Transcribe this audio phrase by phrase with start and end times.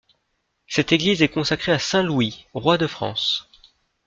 [0.65, 3.47] Cette église est consacrée à saint Louis, roi de France.